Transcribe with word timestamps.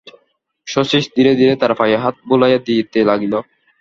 শচীশ 0.67 1.03
ধীরে 1.15 1.31
ধীরে 1.35 1.53
তাঁর 1.55 1.71
পায়ে 1.79 1.95
হাত 1.97 2.15
বুলাইয়া 2.27 2.59
দিতে 2.67 2.99
লাগিল। 3.09 3.33